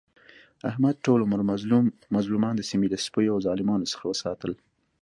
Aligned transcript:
احمد 0.69 0.95
ټول 1.05 1.19
عمر 1.25 1.41
مظلومان 2.15 2.53
د 2.57 2.61
سیمې 2.69 2.87
له 2.93 2.97
سپیو 3.05 3.33
او 3.35 3.39
ظالمانو 3.47 3.89
څخه 3.93 4.05
وساتل. 4.07 4.51